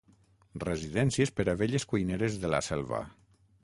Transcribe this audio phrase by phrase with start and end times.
[0.63, 3.09] Residències per a velles cuineres de la Selva.